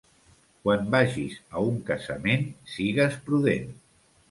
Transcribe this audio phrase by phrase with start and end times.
[0.63, 3.73] Quan vagis a un casament, sigues prudent.